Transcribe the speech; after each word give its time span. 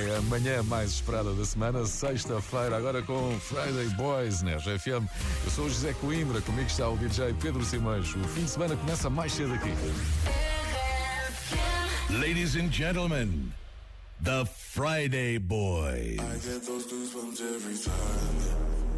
É 0.00 0.16
a 0.16 0.22
manhã 0.22 0.62
mais 0.62 0.92
esperada 0.92 1.32
da 1.32 1.44
semana, 1.44 1.84
sexta-feira, 1.84 2.76
agora 2.76 3.02
com 3.02 3.36
Friday 3.40 3.88
Boys 3.96 4.42
na 4.42 4.54
RFM. 4.54 5.08
Eu 5.44 5.50
sou 5.50 5.64
o 5.64 5.68
José 5.68 5.92
Coimbra, 5.94 6.40
comigo 6.40 6.68
está 6.68 6.88
o 6.88 6.96
DJ 6.96 7.34
Pedro 7.42 7.64
Simões. 7.64 8.14
O 8.14 8.22
fim 8.28 8.44
de 8.44 8.50
semana 8.50 8.76
começa 8.76 9.10
mais 9.10 9.32
cedo 9.32 9.54
aqui. 9.54 9.72
Ladies 12.10 12.54
and 12.54 12.70
gentlemen, 12.70 13.52
the 14.22 14.44
Friday 14.46 15.40
Boys. 15.40 16.20
I 16.20 16.38
get 16.38 16.62
those 16.64 16.86
goosebumps 16.86 17.40
every 17.40 17.76
time 17.76 18.38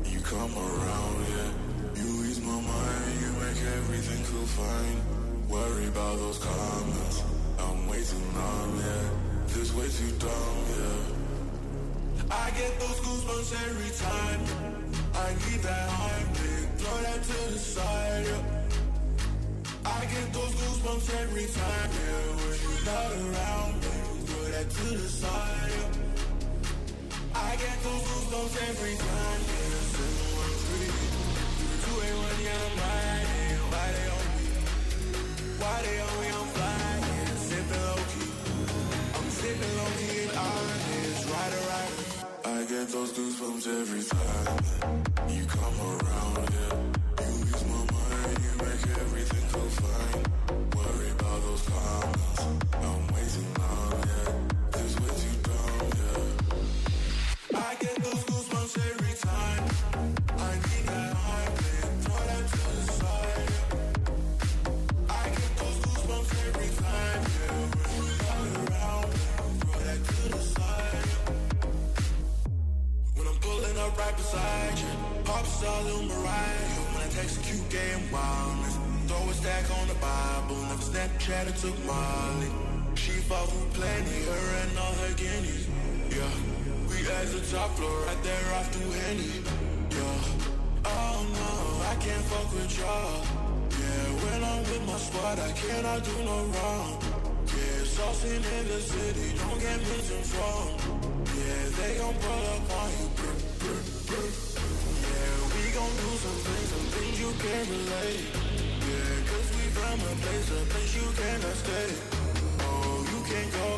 you 0.05 0.21
come 0.21 0.53
around, 0.55 1.27
yeah. 1.31 2.03
You 2.03 2.25
ease 2.27 2.41
my 2.41 2.61
mind, 2.61 3.21
you 3.23 3.33
make 3.41 3.59
everything 3.79 4.23
feel 4.25 4.47
fine. 4.49 5.01
Worry 5.49 5.87
about 5.89 6.19
those 6.19 6.39
comments, 6.39 7.25
I'm 7.59 7.89
way 7.89 8.03
too 8.05 8.19
numb, 8.35 8.79
yeah. 8.79 9.30
This 9.53 9.75
way 9.75 9.89
too 9.89 10.13
dumb, 10.19 10.65
yeah. 10.79 12.31
I 12.31 12.51
get 12.51 12.79
those 12.79 13.01
goosebumps 13.01 13.53
every 13.67 13.93
time. 14.07 14.41
I 15.13 15.29
need 15.43 15.61
that 15.61 15.89
Heimlich, 15.91 16.67
throw 16.79 16.99
that 17.03 17.23
to 17.23 17.39
the 17.53 17.59
side, 17.59 18.27
yeah. 18.27 18.43
I 19.85 20.01
get 20.07 20.33
those 20.33 20.55
goosebumps 20.55 21.09
every 21.23 21.47
time, 21.47 21.91
yeah. 21.99 22.31
When 22.39 22.57
you're 22.63 22.85
not 22.87 23.11
around, 23.21 23.75
me, 23.83 23.97
throw 24.27 24.45
that 24.55 24.71
to 24.71 24.85
the 24.97 25.09
side, 25.09 25.73
yeah. 25.75 25.99
I 27.35 27.57
get 27.57 27.77
those 27.83 28.03
goosebumps 28.09 28.55
every 28.71 28.95
time, 28.95 29.43
yeah. 29.51 29.83
Seven, 29.91 30.31
one, 30.39 30.57
three, 30.65 30.95
two, 31.83 31.97
eight, 32.07 32.17
one, 32.23 32.39
yeah, 32.47 32.67
I'm 32.67 32.79
riding. 32.87 33.59
Why 33.73 33.87
they 33.95 34.07
on 34.17 34.27
me? 34.37 34.47
Why 35.59 35.77
they 35.83 35.99
on 36.01 36.55
me? 36.55 36.60
Get 42.71 42.87
those 42.91 43.13
goosebumps 43.13 43.67
every 43.67 44.05
time 44.05 45.29
you 45.29 45.45
come 45.45 45.81
around, 45.81 46.51
yeah. 46.55 46.90
Star 75.61 75.83
Lil 75.83 76.03
Mariah. 76.09 76.81
When 76.93 77.03
I 77.05 77.09
text 77.13 77.37
a 77.37 77.41
cute 77.45 77.69
game 77.69 78.03
wildness, 78.11 78.77
throw 79.07 79.29
a 79.29 79.35
stack 79.35 79.67
on 79.79 79.85
the 79.93 79.99
Bible. 80.01 80.57
Never 80.73 80.87
Snapchat 80.91 81.45
or 81.51 81.57
took 81.63 81.77
Molly. 81.85 82.51
She 83.03 83.13
fought 83.29 83.49
through 83.53 83.69
plenty, 83.77 84.19
her 84.31 84.47
and 84.63 84.73
all 84.83 84.95
her 85.05 85.13
guineas. 85.21 85.65
Yeah, 86.17 86.35
we 86.89 86.97
at 87.19 87.29
the 87.35 87.43
top 87.53 87.71
floor, 87.77 87.97
right 88.09 88.23
there 88.25 88.47
off 88.57 88.69
through 88.73 88.93
Henny. 89.01 89.33
Yeah, 89.97 90.89
oh 90.97 91.19
no, 91.41 91.51
I 91.93 91.95
can't 92.05 92.25
fuck 92.33 92.49
with 92.57 92.73
y'all. 92.81 93.21
Yeah, 93.81 94.07
when 94.25 94.41
I'm 94.51 94.63
with 94.71 94.85
my 94.91 94.99
squad, 95.07 95.39
I 95.49 95.53
cannot 95.61 96.01
do 96.09 96.17
no 96.31 96.39
wrong. 96.55 96.91
Yeah, 97.53 97.85
saucing 97.97 98.45
in 98.57 98.65
the 98.73 98.81
city, 98.93 99.29
don't 99.37 99.61
get 99.61 99.81
from. 100.33 101.01
Yeah, 101.37 101.63
they 101.79 101.93
gon' 102.01 102.17
pull 102.25 102.45
up 102.55 102.60
gon' 105.81 105.97
do 105.97 106.11
some 106.25 106.41
things, 106.47 106.69
some 106.73 106.89
things 106.95 107.17
you 107.23 107.31
can't 107.43 107.69
relate. 107.77 108.25
Yeah, 108.89 109.15
cause 109.31 109.49
we 109.57 109.65
from 109.77 109.99
a 110.09 110.13
place, 110.23 110.49
a 110.57 110.61
place 110.73 110.93
you 110.99 111.09
cannot 111.21 111.57
stay. 111.63 111.89
Oh, 112.69 112.97
you 113.13 113.19
can't 113.31 113.51
go. 113.59 113.69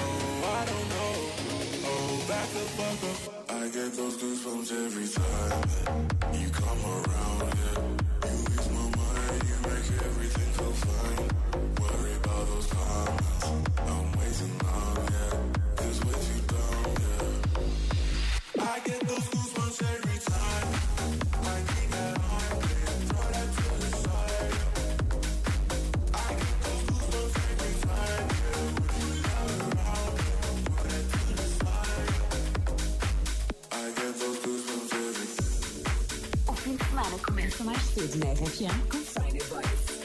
Oh, 0.00 0.56
I 0.58 0.62
don't 0.70 0.88
know. 0.94 1.14
Oh, 1.90 2.12
back 2.30 2.48
the 2.56 2.64
fuck 2.76 3.02
up. 3.10 3.18
I 3.60 3.62
get 3.76 3.90
those 3.98 4.16
goosebumps 4.20 4.70
every 4.86 5.08
time 5.18 5.52
you 6.40 6.48
come 6.60 6.82
around, 6.96 7.48
yeah. 7.60 7.78
You 8.28 8.38
ease 8.54 8.68
my 8.76 8.86
mind, 9.00 9.42
you 9.50 9.56
make 9.68 9.88
everything 10.08 10.50
feel 10.58 10.74
fine. 10.86 11.28
Worry 11.82 12.14
about 12.22 12.44
those 12.52 12.68
comments, 12.76 13.44
I'm 13.92 14.06
too 14.20 14.52
numb, 14.64 15.06
yeah. 15.16 15.34
This 15.80 15.98
way 16.04 16.16
too 16.26 16.40
dumb, 16.52 16.92
yeah. 17.04 18.72
I 18.72 18.78
get 18.88 19.00
those 19.08 19.37
semana 36.88 37.18
começa 37.18 37.64
mais 37.64 37.82
cedo 37.82 38.16
na 38.18 38.32
RFM 38.32 38.90
com 38.90 38.98
Friday. 38.98 39.97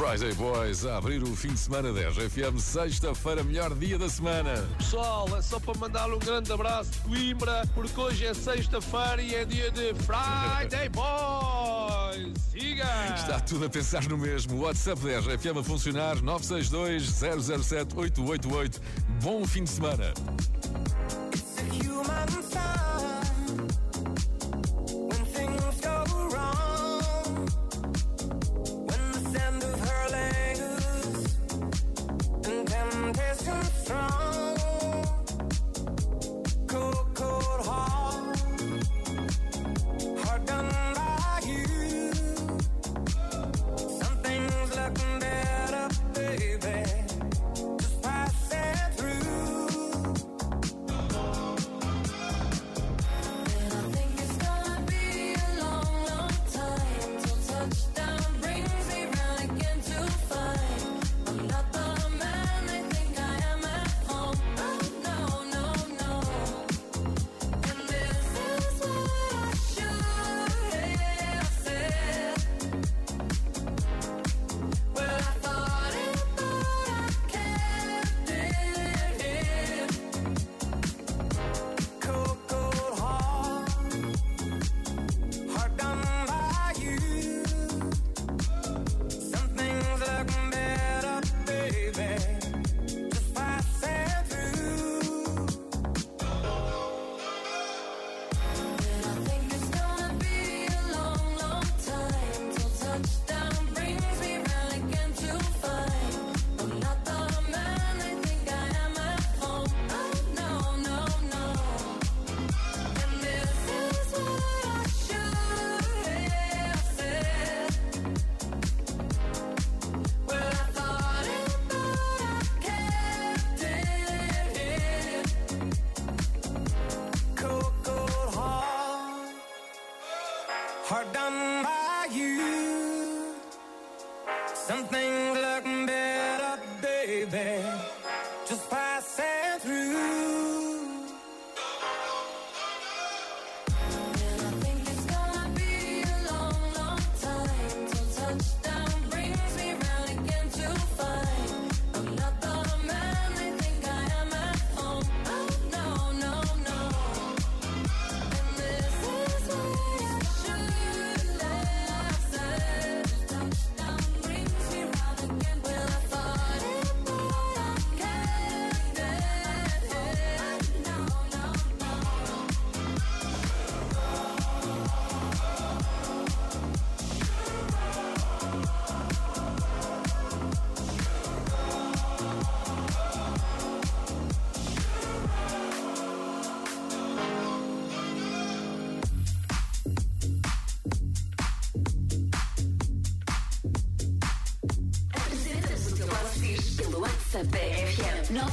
Friday 0.00 0.32
Boys 0.32 0.86
a 0.86 0.96
abrir 0.96 1.22
o 1.22 1.36
fim 1.36 1.48
de 1.52 1.58
semana 1.60 1.92
10 1.92 2.14
FM, 2.32 2.58
sexta-feira, 2.58 3.44
melhor 3.44 3.74
dia 3.74 3.98
da 3.98 4.08
semana. 4.08 4.66
Pessoal, 4.78 5.28
é 5.36 5.42
só 5.42 5.60
para 5.60 5.78
mandar 5.78 6.10
um 6.10 6.18
grande 6.18 6.50
abraço 6.50 6.90
de 6.90 6.98
Coimbra, 7.00 7.68
porque 7.74 8.00
hoje 8.00 8.24
é 8.24 8.32
sexta-feira 8.32 9.20
e 9.20 9.34
é 9.34 9.44
dia 9.44 9.70
de 9.70 9.92
Friday 9.96 10.88
Boys. 10.96 12.32
Siga! 12.50 13.14
Está 13.14 13.40
tudo 13.40 13.66
a 13.66 13.68
pensar 13.68 14.02
no 14.08 14.16
mesmo. 14.16 14.62
WhatsApp 14.62 15.02
10 15.02 15.24
FM 15.38 15.58
a 15.58 15.62
funcionar 15.62 16.22
962 16.22 17.62
007 17.62 17.94
888. 17.94 18.80
Bom 19.22 19.46
fim 19.46 19.64
de 19.64 19.70
semana. 19.70 20.14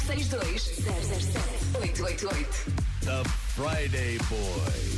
962 0.05 0.83
007 0.83 1.83
888. 1.83 2.47
The 3.01 3.23
Friday 3.55 4.17
Boys. 4.29 4.96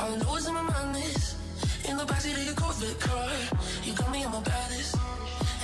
All 0.00 0.12
I 0.12 0.16
know 0.16 0.36
is 0.36 0.46
in 0.46 0.54
my 0.54 0.62
mind 0.62 0.96
is 0.96 1.36
In 1.88 1.96
the 1.96 2.04
backseat 2.04 2.36
of 2.36 2.44
your 2.44 2.54
COVID 2.54 3.00
car. 3.00 3.30
You 3.84 3.92
got 3.94 4.10
me 4.12 4.24
on 4.24 4.32
my 4.32 4.40
baddest. 4.40 4.96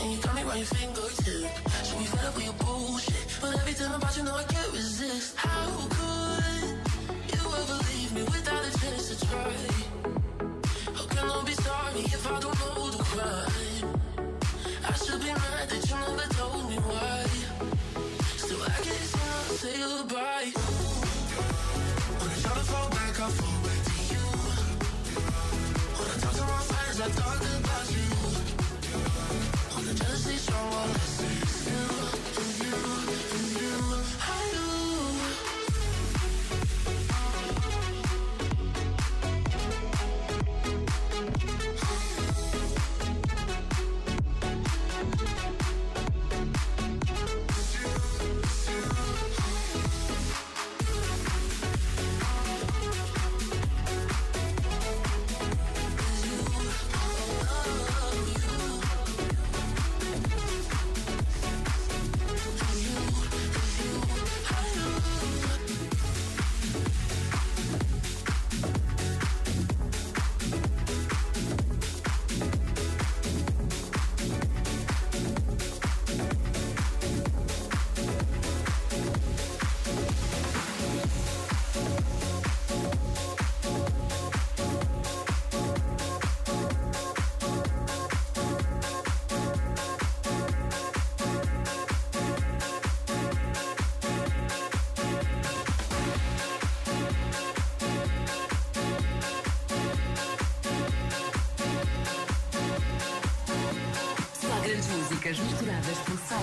And 0.01 0.13
you 0.13 0.19
got 0.19 0.35
me 0.35 0.43
right 0.43 0.59
your 0.59 0.67
fingertip. 0.67 1.51
So 1.87 1.99
we 1.99 2.05
fed 2.05 2.25
up 2.27 2.35
with 2.37 2.45
your 2.45 2.55
bullshit. 2.55 3.27
But 3.41 3.55
every 3.61 3.75
time 3.75 3.93
I 3.93 3.97
about 3.97 4.17
you 4.17 4.25
know 4.25 4.37
I 4.37 4.45
can't 4.45 4.73
resist. 4.73 5.16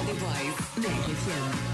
The 0.05 0.13
Voice, 0.15 0.85
FM. 1.07 1.72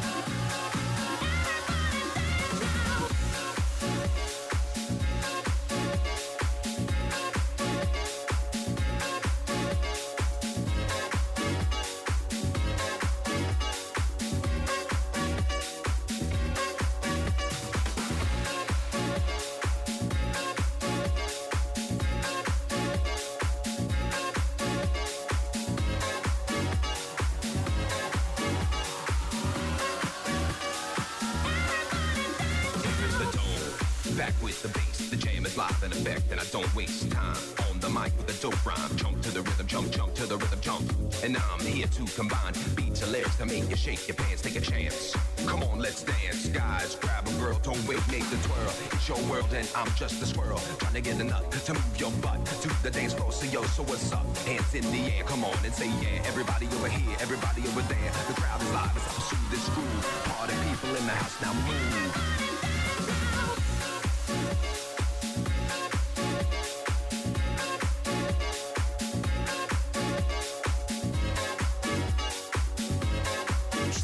With 34.49 34.63
the 34.63 34.79
bass. 34.79 35.09
The 35.09 35.15
jam 35.15 35.45
is 35.45 35.55
live 35.57 35.83
in 35.83 35.91
effect, 35.91 36.31
and 36.31 36.39
I 36.41 36.45
don't 36.45 36.73
waste 36.75 37.11
time. 37.11 37.37
On 37.69 37.79
the 37.79 37.89
mic 37.89 38.11
with 38.17 38.33
a 38.33 38.41
dope 38.41 38.65
rhyme. 38.65 38.95
Jump 38.95 39.21
to 39.21 39.31
the 39.31 39.41
rhythm, 39.41 39.67
jump, 39.67 39.91
jump 39.91 40.13
to 40.15 40.25
the 40.25 40.37
rhythm, 40.37 40.59
jump. 40.59 40.85
And 41.23 41.37
I'm 41.37 41.59
here 41.59 41.85
to 41.85 42.03
combine 42.17 42.53
beats 42.75 43.03
and 43.03 43.11
lyrics 43.11 43.37
to 43.37 43.45
make 43.45 43.69
you 43.69 43.75
shake 43.75 44.07
your 44.07 44.15
pants, 44.15 44.41
take 44.41 44.55
a 44.55 44.61
chance. 44.61 45.15
Come 45.45 45.61
on, 45.63 45.77
let's 45.77 46.01
dance, 46.01 46.47
guys. 46.49 46.95
Grab 46.95 47.27
a 47.27 47.33
girl, 47.33 47.59
don't 47.61 47.83
wait, 47.87 48.01
make 48.09 48.25
the 48.33 48.37
twirl. 48.47 48.73
It's 48.91 49.07
your 49.07 49.21
world, 49.29 49.53
and 49.53 49.69
I'm 49.75 49.91
just 49.93 50.21
a 50.21 50.25
squirrel. 50.25 50.59
Trying 50.79 50.97
to 50.97 51.01
get 51.01 51.19
enough 51.19 51.45
to 51.65 51.73
move 51.73 51.99
your 51.99 52.11
butt 52.23 52.43
to 52.63 52.69
the 52.81 52.89
dance 52.89 53.13
floor. 53.13 53.31
So 53.31 53.45
yo, 53.45 53.61
so 53.77 53.83
what's 53.83 54.11
up? 54.11 54.25
Hands 54.49 54.73
in 54.73 54.85
the 54.89 55.13
air, 55.13 55.23
come 55.25 55.43
on 55.43 55.57
and 55.63 55.73
say 55.73 55.89
yeah. 56.01 56.25
Everybody 56.25 56.65
over 56.77 56.89
here, 56.89 57.15
everybody 57.21 57.61
over 57.69 57.81
there. 57.85 58.11
The 58.27 58.33
crowd 58.41 58.61
is 58.61 58.71
live 58.73 58.97
as 58.97 59.05
I 59.05 59.11
pursue 59.13 59.43
this 59.51 59.69
groove. 59.69 60.05
Party 60.25 60.55
people 60.65 60.89
in 60.97 61.05
the 61.05 61.13
house 61.13 61.37
now 61.41 61.53
move. 61.53 62.38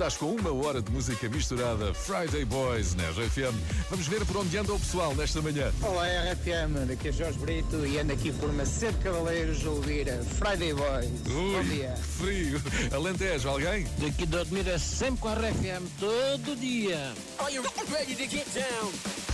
Estás 0.06 0.18
com 0.18 0.36
uma 0.36 0.54
hora 0.54 0.84
de 0.84 0.92
música 0.92 1.28
misturada 1.28 1.92
Friday 1.92 2.46
Boys 2.46 2.94
na 2.94 3.10
RFM. 3.10 3.56
Vamos 3.90 4.08
ver 4.08 4.24
por 4.24 4.38
onde 4.38 4.56
anda 4.56 4.72
o 4.72 4.80
pessoal 4.80 5.16
nesta 5.16 5.42
manhã. 5.42 5.74
Olá, 5.82 6.06
RFM, 6.06 6.86
daqui 6.88 7.08
é 7.08 7.12
Jorge 7.12 7.40
Brito 7.40 7.84
e 7.88 7.98
ando 7.98 8.14
aqui 8.14 8.32
por 8.32 8.52
uma 8.52 8.68
sede 8.68 9.00
de 9.00 9.04
cavaleiros 9.04 9.66
a 9.66 9.70
ouvir 9.72 10.08
a 10.08 10.22
Friday 10.24 10.76
Boys. 10.76 11.10
Ui, 11.26 11.54
Bom 11.56 11.64
dia. 11.64 11.96
Frio. 11.96 12.62
Alentejo, 12.94 13.50
alguém? 13.50 13.88
Daqui 13.98 14.28
de 14.28 14.38
Admira 14.38 14.78
sempre 14.78 15.22
com 15.22 15.30
a 15.30 15.34
RFM, 15.34 15.88
todo 16.00 16.56
dia. 16.56 17.12
Are 17.40 17.52
you 17.52 17.64
ready 17.92 18.14
to 18.14 18.28
get 18.28 18.46
down? 18.54 19.25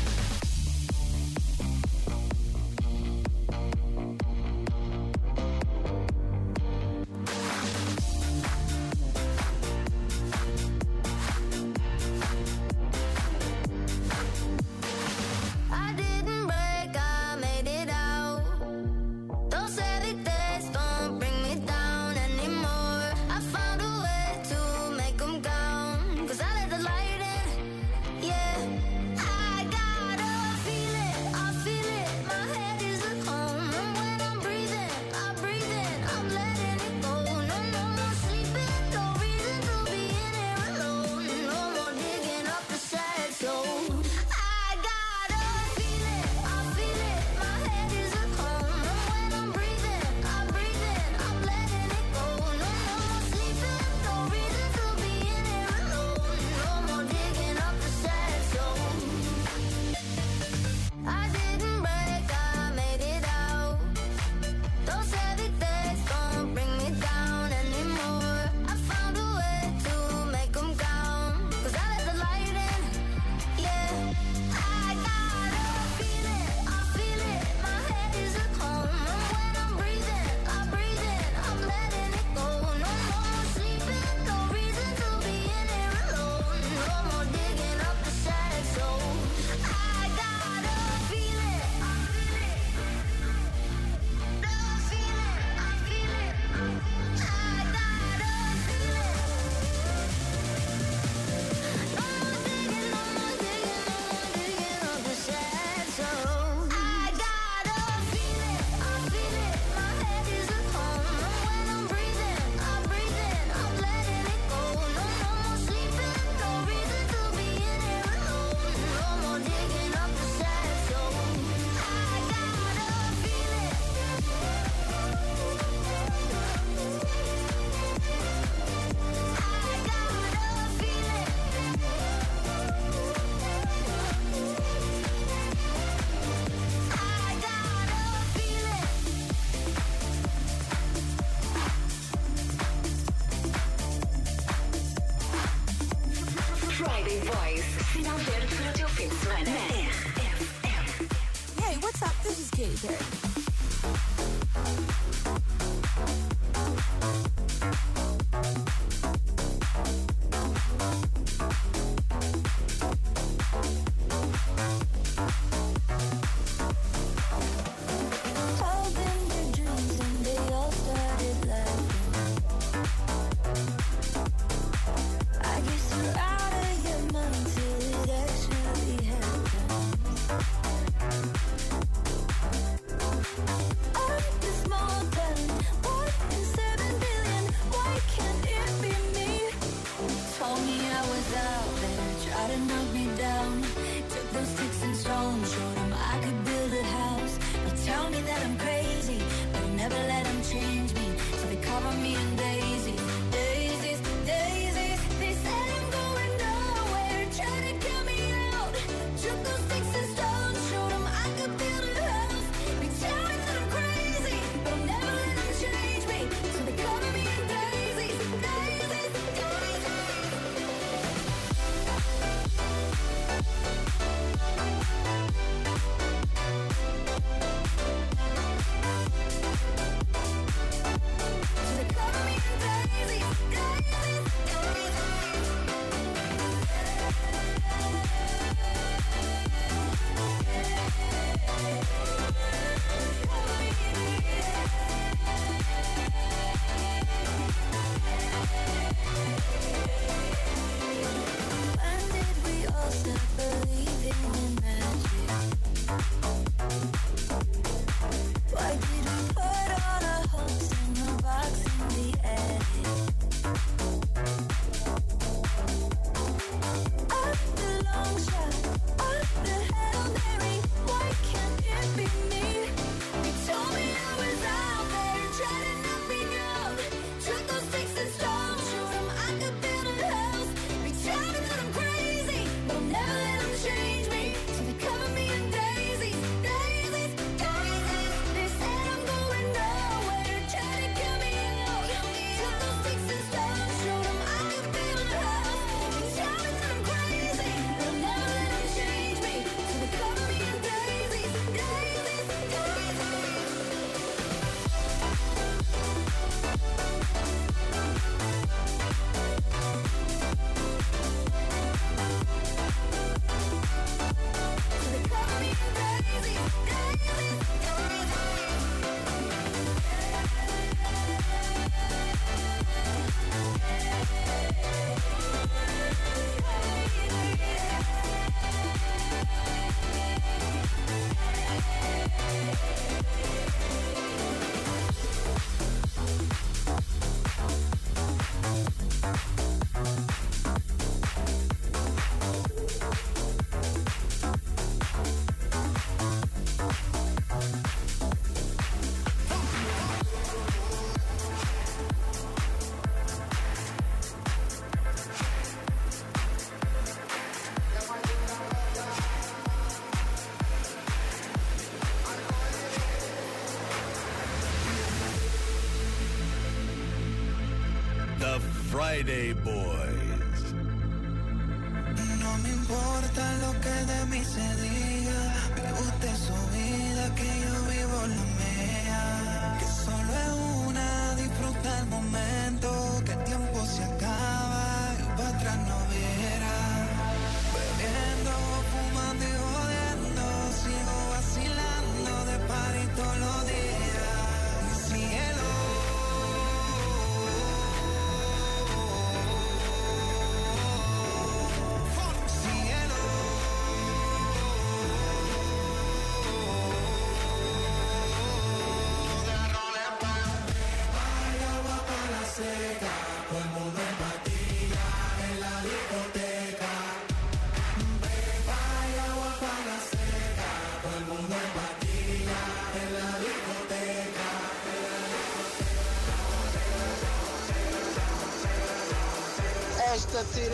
Friday 368.92 369.32
Boys. 369.32 370.01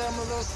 Vámonos. 0.07 0.46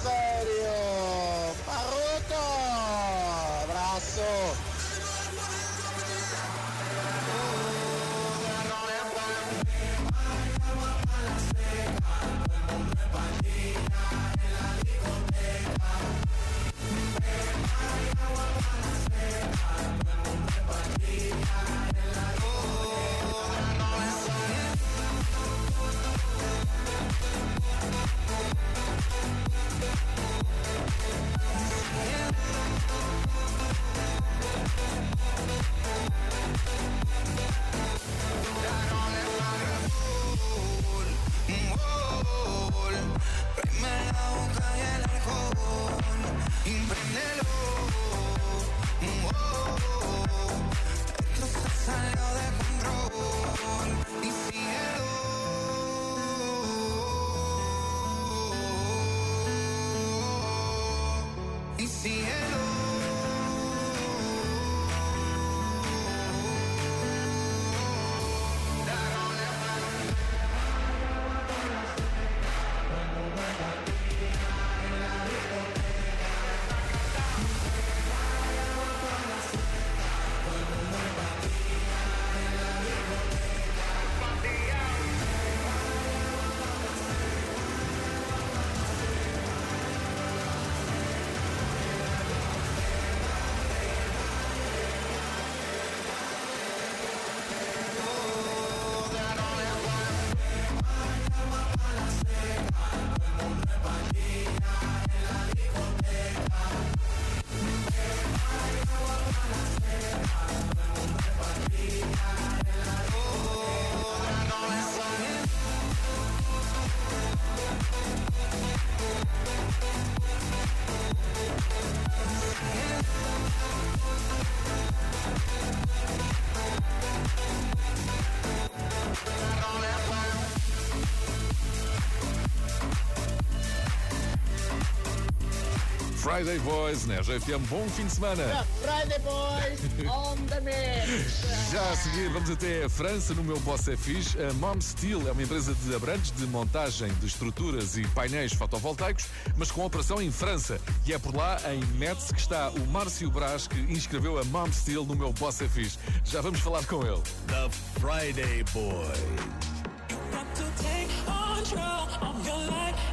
Friday 136.32 136.60
Boys, 136.60 137.06
na 137.08 137.16
RFM. 137.16 137.60
Bom 137.70 137.86
fim 137.90 138.06
de 138.06 138.14
semana. 138.14 138.66
Friday 138.82 139.20
Boys 139.20 139.82
on 140.10 140.38
the 140.46 140.62
mix! 140.62 141.42
Já 141.74 141.82
a 141.92 141.96
seguir, 141.98 142.30
vamos 142.30 142.50
até 142.50 142.86
a 142.86 142.90
França, 142.90 143.34
no 143.34 143.44
meu 143.44 143.60
Boss 143.60 143.86
é 143.90 143.98
Fixe. 143.98 144.42
A 144.42 144.54
Mom 144.54 144.80
Steel 144.80 145.28
é 145.28 145.34
uma 145.34 145.44
empresa 145.44 145.74
de 145.74 145.94
Abrantes 145.94 146.32
de 146.32 146.48
montagem 146.48 147.14
de 147.16 147.26
estruturas 147.26 147.98
e 147.98 148.08
painéis 148.08 148.54
fotovoltaicos, 148.54 149.26
mas 149.58 149.72
com 149.72 149.86
operação 149.86 150.22
em 150.22 150.32
França. 150.32 150.80
E 151.06 151.12
é 151.12 151.20
por 151.20 151.36
lá, 151.36 151.60
em 151.70 151.84
Metz, 151.98 152.32
que 152.32 152.40
está 152.40 152.70
o 152.70 152.88
Márcio 152.88 153.30
Brás, 153.30 153.68
que 153.68 153.80
inscreveu 153.92 154.40
a 154.40 154.46
Mom 154.46 154.72
Steel 154.72 155.04
no 155.04 155.16
meu 155.18 155.34
Boss 155.34 155.62
é 155.62 155.68
Fixe. 155.68 156.00
Já 156.24 156.40
vamos 156.40 156.62
falar 156.62 156.86
com 156.86 157.04
ele. 157.04 157.22
The 157.48 157.70
Friday 158.00 158.64
Boys. 158.72 159.72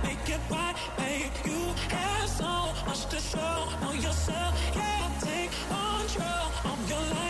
Make 0.03 0.29
it 0.29 0.41
right, 0.51 0.77
babe. 0.97 1.33
You 1.45 1.61
have 1.91 2.29
so 2.29 2.73
much 2.87 3.07
to 3.07 3.19
show 3.21 3.93
yourself. 3.95 4.53
Yeah, 4.75 5.11
take 5.21 5.51
control 5.69 6.73
of 6.73 6.79
your 6.91 7.05
life, 7.17 7.28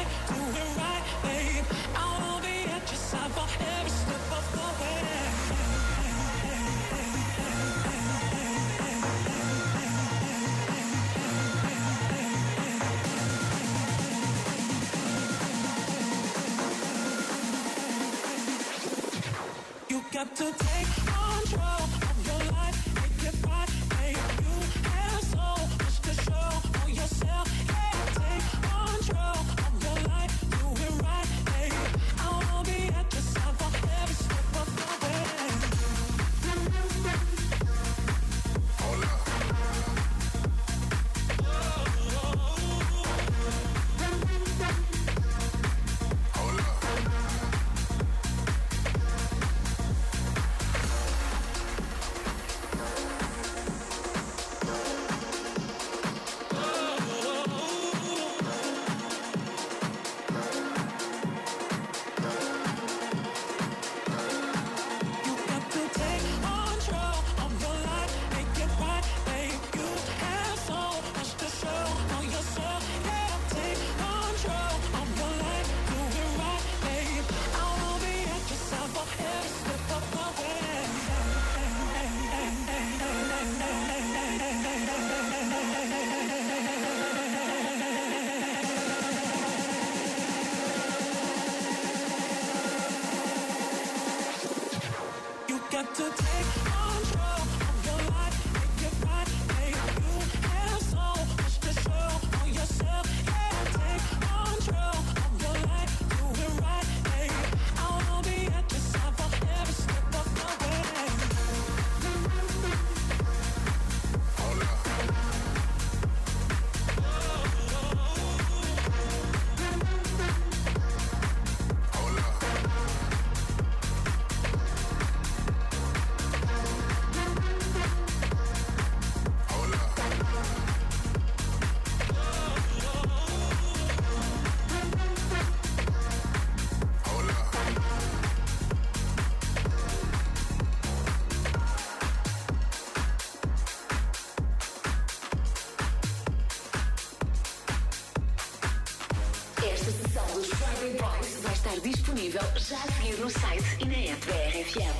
festival 152.28 152.50
já 152.56 152.76
a 152.76 152.92
seguir 152.92 153.18
no 153.18 153.30
site 153.30 153.64
e 153.80 153.84
na 153.84 154.12
app 154.12 154.26
da 154.26 154.34
RFM. 154.34 154.96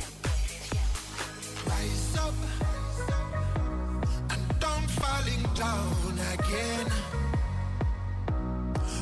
Rise 1.67 2.19
up 2.19 2.35
and 4.31 4.59
don't 4.59 4.91
falling 4.91 5.43
down 5.55 6.19
again. 6.35 6.87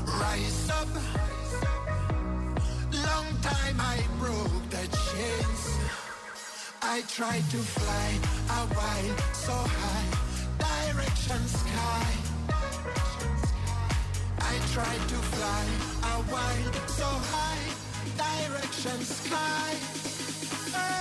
Rise 0.07 0.71
up, 0.71 0.89
long 2.93 3.27
time 3.43 3.81
I 3.81 4.03
broke 4.19 4.71
the 4.71 4.89
chains. 4.89 5.79
I 6.83 7.03
tried 7.03 7.45
to 7.51 7.59
fly 7.59 8.21
a 8.51 8.67
while 8.75 9.17
so 9.35 9.53
high, 9.53 10.09
direction 10.59 11.49
sky. 11.49 12.07
I 14.41 14.59
tried 14.73 15.09
to 15.09 15.19
fly 15.33 15.65
a 16.03 16.23
while 16.31 16.73
so 16.89 17.05
high 17.05 17.46
reflection 18.67 19.01
sky. 19.05 19.75
Eh. 20.75 21.01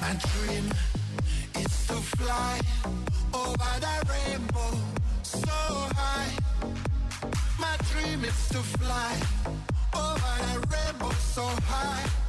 My 0.00 0.14
dream 0.14 0.70
is 1.58 1.86
to 1.86 1.94
fly 2.18 2.60
over 3.32 3.72
the 3.80 3.96
rainbow 4.10 4.78
so 5.22 5.50
high. 5.94 6.32
My 7.58 7.76
dream 7.92 8.24
is 8.24 8.48
to 8.48 8.58
fly 8.78 9.16
over 9.94 10.34
the 10.46 10.66
rainbow 10.72 11.10
so 11.34 11.42
high. 11.42 12.21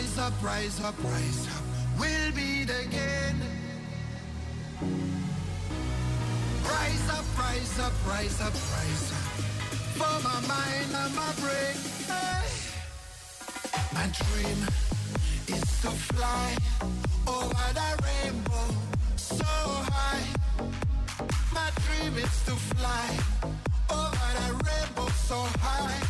Rise 0.00 0.18
up, 0.18 0.42
rise 0.42 0.80
up, 0.80 0.94
rise 1.04 1.46
up. 1.48 1.62
We'll 1.98 2.32
beat 2.32 2.70
again. 2.70 3.36
Rise 6.64 7.10
up, 7.10 7.38
rise 7.38 7.78
up, 7.78 7.92
rise 8.08 8.40
up, 8.40 8.54
rise 8.72 9.12
up. 9.12 9.26
For 10.00 10.16
my 10.24 10.40
mind 10.48 10.90
and 11.02 11.14
my 11.14 11.32
brain. 11.42 11.76
Hey. 12.08 12.48
My 13.92 14.06
dream 14.16 14.60
is 15.48 15.68
to 15.82 15.90
fly 16.08 16.56
over 17.26 17.66
the 17.74 18.02
rainbow 18.02 18.74
so 19.16 19.44
high. 19.44 20.24
My 21.52 21.70
dream 21.84 22.16
is 22.16 22.44
to 22.46 22.56
fly 22.72 23.18
over 23.90 24.28
the 24.40 24.64
rainbow 24.64 25.10
so 25.28 25.36
high. 25.60 26.09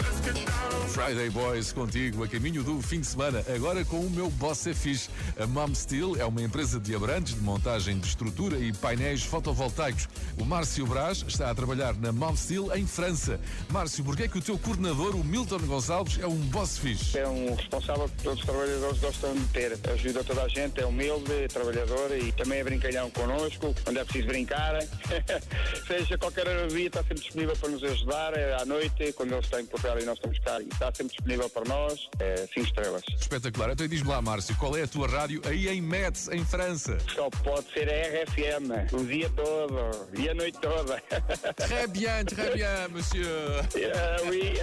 Friday 0.91 1.29
Boys 1.29 1.71
contigo 1.71 2.21
a 2.21 2.27
caminho 2.27 2.63
do 2.63 2.81
fim 2.81 2.99
de 2.99 3.07
semana, 3.07 3.41
agora 3.55 3.85
com 3.85 4.01
o 4.01 4.09
meu 4.09 4.29
boss 4.31 4.67
é 4.67 4.73
fixe. 4.73 5.09
A 5.39 5.47
Mom 5.47 5.73
Steel 5.73 6.17
é 6.19 6.25
uma 6.25 6.41
empresa 6.41 6.81
de 6.81 6.93
abrantes 6.93 7.33
de 7.33 7.39
montagem 7.39 7.97
de 7.97 8.07
estrutura 8.07 8.57
e 8.57 8.73
painéis 8.73 9.23
fotovoltaicos. 9.23 10.09
O 10.37 10.43
Márcio 10.43 10.85
Braz 10.85 11.23
está 11.25 11.49
a 11.49 11.55
trabalhar 11.55 11.95
na 11.95 12.11
Mom 12.11 12.35
Steel 12.35 12.75
em 12.75 12.85
França. 12.85 13.39
Márcio, 13.69 14.03
porquê 14.03 14.23
é 14.23 14.27
que 14.27 14.37
o 14.37 14.41
teu 14.41 14.57
coordenador, 14.57 15.15
o 15.15 15.23
Milton 15.23 15.59
Gonçalves, 15.59 16.19
é 16.19 16.27
um 16.27 16.35
boss 16.35 16.77
é 16.77 16.81
fixe? 16.81 17.17
É 17.17 17.27
um 17.27 17.55
responsável 17.55 18.09
que 18.09 18.23
todos 18.23 18.39
os 18.39 18.45
trabalhadores 18.45 18.99
gostam 18.99 19.33
de 19.33 19.45
ter. 19.45 19.79
Ajuda 19.93 20.23
toda 20.25 20.43
a 20.43 20.47
gente, 20.49 20.81
é 20.81 20.85
humilde, 20.85 21.31
é 21.31 21.47
trabalhador 21.47 22.17
e 22.17 22.33
também 22.33 22.59
é 22.59 22.63
brincalhão 22.65 23.09
connosco, 23.11 23.73
quando 23.85 23.97
é 23.97 24.03
preciso 24.03 24.27
brincar. 24.27 24.77
Seja 25.87 26.17
qualquer 26.17 26.49
hora 26.49 26.67
do 26.67 26.75
dia, 26.75 26.87
está 26.87 26.99
sempre 26.99 27.21
disponível 27.21 27.55
para 27.55 27.69
nos 27.69 27.81
ajudar, 27.81 28.37
é 28.37 28.61
à 28.61 28.65
noite, 28.65 29.13
quando 29.13 29.31
eles 29.31 29.45
estão 29.45 29.59
em 29.61 29.65
Portugal 29.65 29.97
e 29.97 30.03
nós 30.03 30.15
estamos 30.15 30.37
cá 30.39 30.59
está 30.81 30.91
sempre 30.95 31.15
disponível 31.15 31.49
para 31.49 31.63
nós, 31.65 32.09
é 32.19 32.47
5 32.47 32.59
estrelas. 32.61 33.03
Espetacular. 33.19 33.69
Então 33.71 33.87
diz-me 33.87 34.09
lá, 34.09 34.21
Márcio, 34.21 34.55
qual 34.57 34.75
é 34.75 34.81
a 34.81 34.87
tua 34.87 35.07
rádio 35.07 35.41
aí 35.45 35.69
em 35.69 35.81
Metz, 35.81 36.27
em 36.29 36.43
França? 36.43 36.97
Só 37.13 37.29
pode 37.29 37.71
ser 37.71 37.87
a 37.87 38.23
RFM, 38.23 38.91
o 38.93 39.05
dia 39.05 39.29
todo 39.29 40.09
e 40.17 40.27
a 40.27 40.33
noite 40.33 40.57
toda. 40.59 41.01
Très 41.55 41.87
bien, 41.87 42.25
très 42.25 42.53
bien, 42.53 42.89
monsieur. 42.89 43.63
Yeah, 43.75 44.21
oui. 44.29 44.53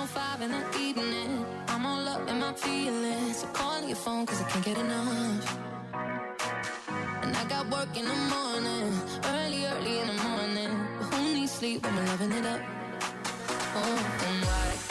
Oh 0.00 0.06
five 0.06 0.42
in 0.42 0.50
the 0.52 0.78
evening, 0.78 1.44
I'm 1.68 1.84
all 1.84 2.08
up 2.08 2.28
in 2.30 2.38
my 2.38 2.52
feelings. 2.54 3.38
So 3.38 3.46
call 3.48 3.82
your 3.82 3.96
phone, 3.96 4.26
cause 4.26 4.40
I 4.40 4.48
can't 4.48 4.64
get 4.64 4.78
enough. 4.78 5.58
And 7.22 7.36
I 7.36 7.44
got 7.48 7.68
work 7.68 7.96
in 7.96 8.04
the 8.04 8.14
morning. 8.14 9.17
sleep 11.58 11.82
when 11.84 11.96
we're 11.96 12.04
loving 12.04 12.30
it 12.30 12.46
up. 12.46 12.60
Oh, 13.74 13.82
oh 13.82 14.26
and 14.28 14.44
why? 14.44 14.87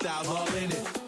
style 0.00 0.34
all 0.34 0.46
in 0.54 0.70
it. 0.70 0.99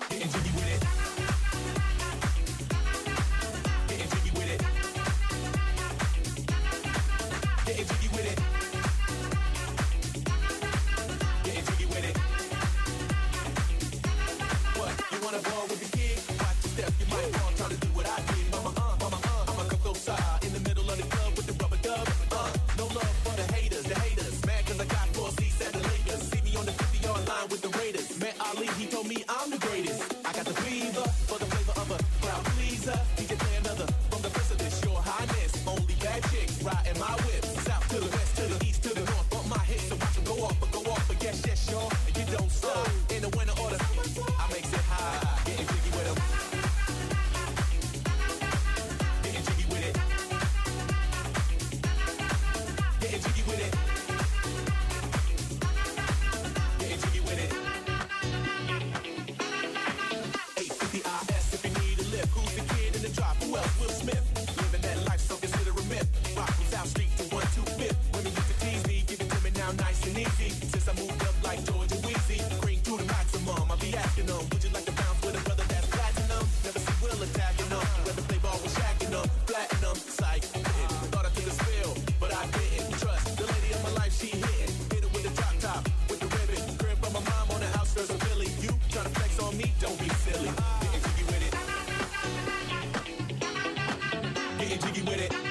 With 95.05 95.21
it. 95.21 95.42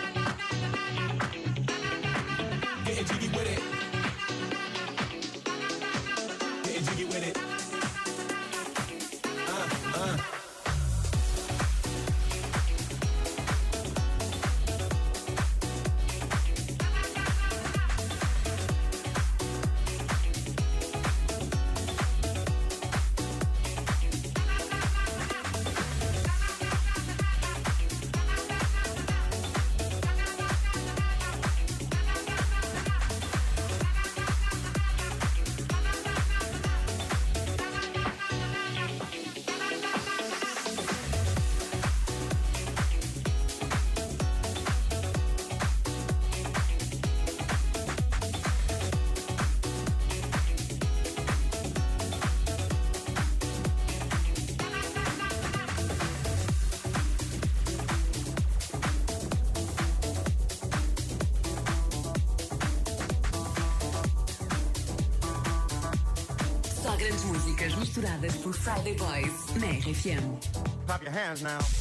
Misturadas 67.92 68.38
por 68.38 68.54
Friday 68.54 68.94
Boys 68.94 69.54
na 69.60 69.68
RFM. 69.68 70.40
Clap 70.88 71.04
your 71.04 71.12
hands 71.12 71.42
now. 71.42 71.81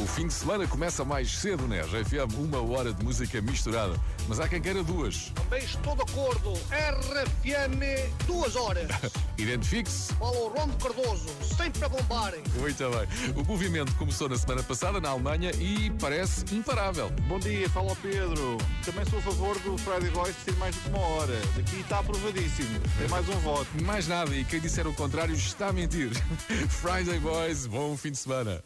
O 0.00 0.06
fim 0.06 0.26
de 0.26 0.32
semana 0.32 0.66
começa 0.66 1.04
mais 1.04 1.30
cedo, 1.30 1.68
né? 1.68 1.82
RFM, 1.82 2.34
uma 2.38 2.58
hora 2.58 2.90
de 2.90 3.04
música 3.04 3.38
misturada. 3.42 4.00
Mas 4.26 4.40
há 4.40 4.48
quem 4.48 4.58
queira 4.58 4.82
duas. 4.82 5.30
Também 5.34 5.62
estou 5.62 5.94
de 5.94 6.00
acordo. 6.00 6.54
RFM, 6.70 8.24
duas 8.26 8.56
horas. 8.56 8.88
Identifique-se. 9.36 10.14
Fala 10.14 10.38
o 10.38 10.48
Rondo 10.48 10.74
Cardoso, 10.82 11.28
sempre 11.54 11.84
a 11.84 11.88
bombar. 11.90 12.32
Muito 12.58 12.78
bem. 12.78 13.34
O 13.36 13.44
movimento 13.44 13.94
começou 13.96 14.26
na 14.26 14.38
semana 14.38 14.62
passada 14.62 15.02
na 15.02 15.10
Alemanha 15.10 15.50
e 15.50 15.90
parece 16.00 16.46
imparável. 16.54 17.10
Bom 17.28 17.38
dia, 17.38 17.68
fala 17.68 17.90
ao 17.90 17.96
Pedro. 17.96 18.56
Também 18.82 19.04
sou 19.04 19.18
a 19.18 19.22
favor 19.22 19.58
do 19.58 19.76
Friday 19.76 20.10
Boys 20.12 20.34
ter 20.46 20.56
mais 20.56 20.74
do 20.76 20.80
que 20.80 20.88
uma 20.88 20.98
hora. 20.98 21.38
Daqui 21.54 21.78
está 21.78 21.98
aprovadíssimo. 21.98 22.80
Tem 22.96 23.08
mais 23.08 23.28
um 23.28 23.38
voto. 23.40 23.68
Mais 23.82 24.08
nada, 24.08 24.34
e 24.34 24.46
quem 24.46 24.60
disser 24.60 24.86
o 24.86 24.94
contrário 24.94 25.34
está 25.34 25.68
a 25.68 25.72
mentir. 25.74 26.10
Friday 26.80 27.18
Boys, 27.18 27.66
bom 27.66 27.94
fim 27.98 28.12
de 28.12 28.16
semana. 28.18 28.64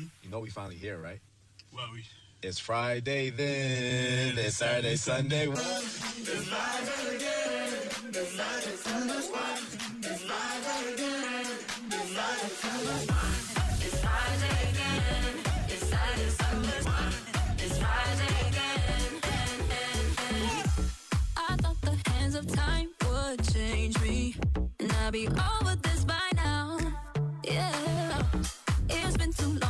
Hmm? 0.00 0.06
You 0.22 0.30
know 0.30 0.40
we 0.40 0.48
finally 0.50 0.76
here, 0.76 0.96
right? 0.96 1.20
Well, 1.74 1.86
we. 1.92 2.04
It's 2.42 2.58
Friday 2.58 3.28
then. 3.28 4.38
It's 4.38 4.56
Saturday, 4.56 4.96
Sunday. 4.96 5.46
It's 5.46 6.50
live 6.50 7.14
again. 7.14 7.72
It's 8.08 8.38
live 8.38 8.66
It's 8.66 8.86
live 8.86 9.20
It's 10.02 10.24
live 10.24 10.94
again. 10.94 11.46
It's 13.82 14.00
Friday 14.00 14.56
again. 14.70 15.34
It's 15.68 15.86
Saturday, 15.86 16.30
Sunday. 16.30 16.80
It's 17.58 17.78
Friday 17.78 18.34
again. 18.48 19.20
I 21.36 21.56
thought 21.56 21.80
the 21.82 22.10
hands 22.10 22.34
of 22.36 22.46
time 22.46 22.88
would 23.06 23.52
change 23.52 24.00
me, 24.00 24.34
and 24.78 24.92
I'd 24.92 25.12
be 25.12 25.28
over 25.28 25.76
this 25.82 26.04
by 26.04 26.30
now. 26.36 26.78
Yeah, 27.44 28.22
it's 28.88 29.16
been 29.18 29.32
too 29.32 29.58
long. 29.60 29.69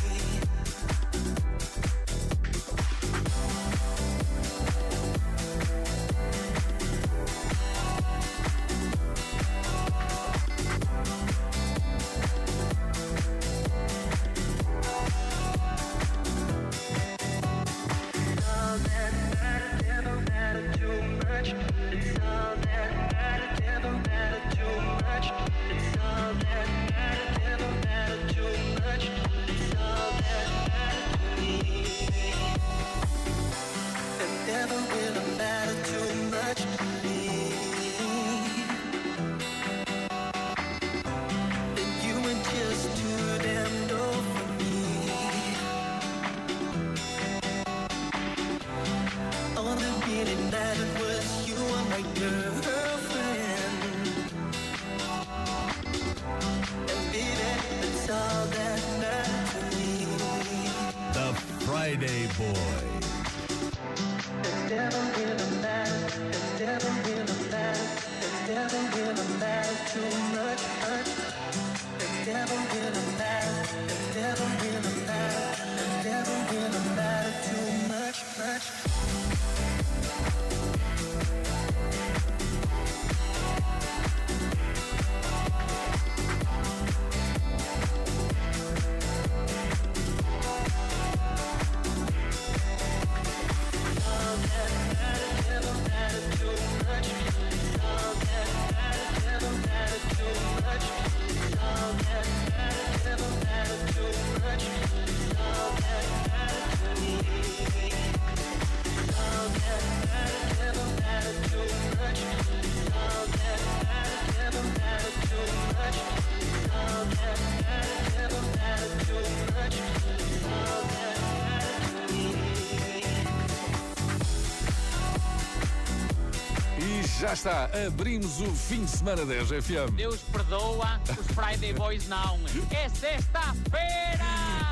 Já 127.31 127.35
está, 127.35 127.69
abrimos 127.87 128.41
o 128.41 128.51
fim 128.53 128.83
de 128.83 128.91
semana 128.91 129.25
da 129.25 129.33
RFM. 129.35 129.95
Deus 129.95 130.19
perdoa, 130.33 130.99
os 131.17 131.27
Friday 131.27 131.73
Boys 131.73 132.05
não. 132.09 132.37
É 132.71 132.89
sexta-feira! 132.89 134.25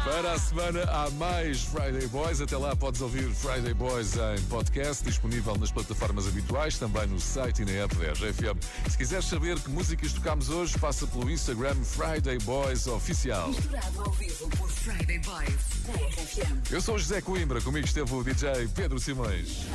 Para 0.04 0.34
a 0.34 0.38
semana 0.38 0.84
há 0.92 1.10
mais 1.12 1.64
Friday 1.64 2.06
Boys. 2.08 2.42
Até 2.42 2.58
lá 2.58 2.76
podes 2.76 3.00
ouvir 3.00 3.34
Friday 3.34 3.74
Boys 3.74 4.16
em 4.18 4.44
podcast, 4.50 5.06
disponível 5.06 5.56
nas 5.58 5.72
plataformas 5.72 6.28
habituais, 6.28 6.78
também 6.78 7.08
no 7.08 7.18
site 7.18 7.62
e 7.62 7.66
na 7.66 7.72
app 7.84 7.96
da 7.96 8.12
RFM. 8.12 8.60
Se 8.90 8.98
quiseres 8.98 9.24
saber 9.24 9.58
que 9.62 9.70
músicas 9.70 10.12
tocámos 10.12 10.50
hoje, 10.50 10.78
passa 10.80 11.08
pelo 11.08 11.32
Instagram 11.32 11.76
Friday 11.76 12.40
Boys 12.40 12.88
Oficial. 12.88 13.48
Misturado 13.48 14.02
ao 14.02 14.12
vivo 14.12 14.50
por 14.58 14.70
Friday 14.70 15.20
Boys. 15.20 16.70
Eu 16.70 16.82
sou 16.82 16.96
o 16.96 17.00
José 17.00 17.22
Coimbra, 17.22 17.62
comigo 17.62 17.86
esteve 17.86 18.14
o 18.14 18.22
DJ 18.22 18.68
Pedro 18.76 19.00
Simões. 19.00 19.66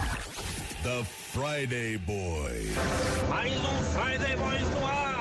The 0.83 1.24
Friday 1.35 1.97
Boys. 1.97 2.77
Mais 3.29 3.57
um 3.57 3.85
Friday 3.93 4.37
Boys 4.37 4.71
no 4.71 4.87
ar! 4.87 5.14